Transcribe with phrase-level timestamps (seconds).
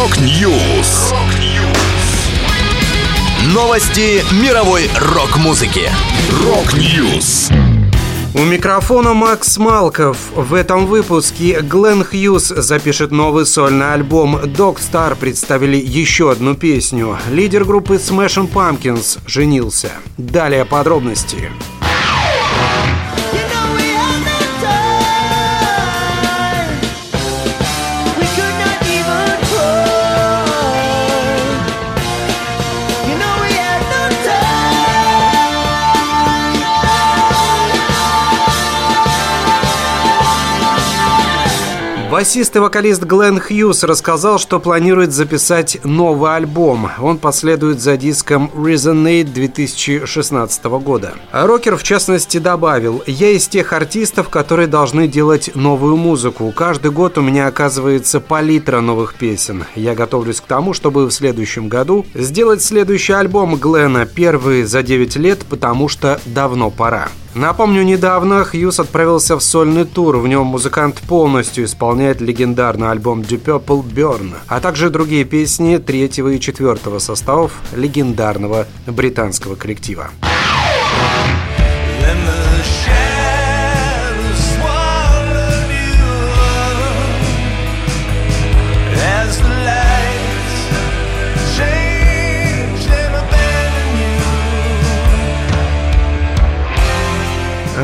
[0.00, 1.12] Rock News.
[3.52, 5.90] Новости мировой рок-музыки.
[6.42, 7.50] Rock News.
[8.34, 10.16] У микрофона Макс Малков.
[10.34, 14.36] В этом выпуске Глен Хьюз запишет новый сольный альбом.
[14.36, 17.18] Dog Star представили еще одну песню.
[17.30, 19.90] Лидер группы Smashing Pumpkins женился.
[20.16, 21.36] Далее подробности.
[21.36, 21.79] Подробности.
[42.10, 46.90] Басист и вокалист Глен Хьюз рассказал, что планирует записать новый альбом.
[46.98, 51.14] Он последует за диском Resonate 2016 года.
[51.30, 56.52] Рокер, в частности, добавил, «Я из тех артистов, которые должны делать новую музыку.
[56.54, 59.64] Каждый год у меня оказывается палитра новых песен.
[59.76, 65.14] Я готовлюсь к тому, чтобы в следующем году сделать следующий альбом Глена, первый за 9
[65.14, 67.08] лет, потому что давно пора».
[67.34, 70.16] Напомню, недавно Хьюз отправился в сольный тур.
[70.16, 76.28] В нем музыкант полностью исполняет легендарный альбом Deep Purple Burn, а также другие песни третьего
[76.28, 80.10] и четвертого составов легендарного британского коллектива.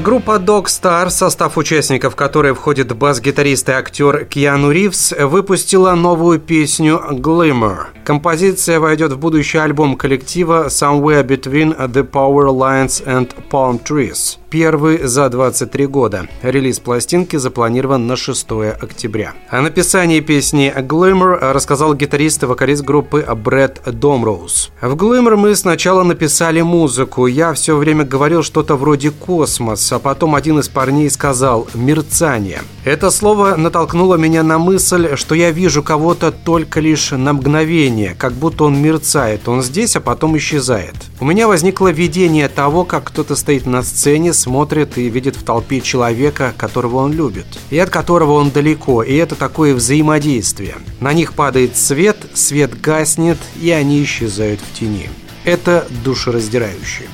[0.00, 7.00] Группа Dog Star, состав участников которой входит бас-гитарист и актер Киану Ривз, выпустила новую песню
[7.10, 7.88] «Glimmer».
[8.04, 14.98] Композиция войдет в будущий альбом коллектива «Somewhere Between the Power Lines and Palm Trees» первый
[15.04, 16.28] за 23 года.
[16.42, 18.46] Релиз пластинки запланирован на 6
[18.82, 19.32] октября.
[19.48, 24.70] О написании песни «Glimmer» рассказал гитарист и вокалист группы Брэд Домроуз.
[24.82, 27.26] В «Glimmer» мы сначала написали музыку.
[27.26, 32.60] Я все время говорил что-то вроде «космос», а потом один из парней сказал «мерцание».
[32.84, 38.32] Это слово натолкнуло меня на мысль, что я вижу кого-то только лишь на мгновение, как
[38.32, 39.48] будто он мерцает.
[39.48, 40.94] Он здесь, а потом исчезает.
[41.20, 45.80] У меня возникло видение того, как кто-то стоит на сцене смотрит и видит в толпе
[45.80, 50.76] человека, которого он любит, и от которого он далеко, и это такое взаимодействие.
[51.00, 55.08] На них падает свет, свет гаснет, и они исчезают в тени.
[55.44, 57.04] Это душераздирающе.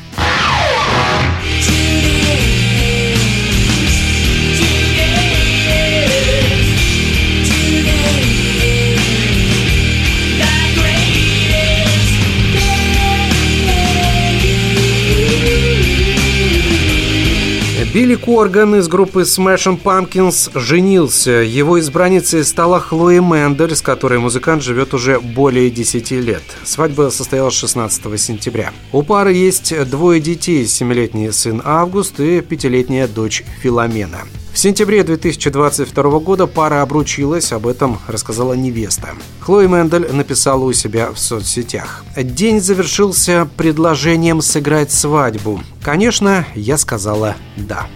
[17.94, 21.30] Билли Корган из группы Smashing Pumpkins женился.
[21.30, 26.42] Его избранницей стала Хлои Мендель, с которой музыкант живет уже более 10 лет.
[26.64, 28.72] Свадьба состоялась 16 сентября.
[28.92, 34.20] У пары есть двое детей, 7-летний сын Август и 5-летняя дочь Филомена.
[34.58, 39.10] В сентябре 2022 года пара обручилась, об этом рассказала невеста.
[39.38, 42.04] Хлои Мендель написала у себя в соцсетях.
[42.16, 45.62] День завершился предложением сыграть свадьбу.
[45.80, 47.86] Конечно, я сказала «да».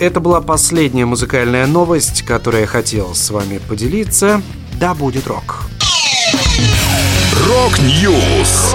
[0.00, 4.42] Это была последняя музыкальная новость, которую я хотел с вами поделиться.
[4.78, 5.62] Да будет рок.
[7.46, 8.74] Rock News.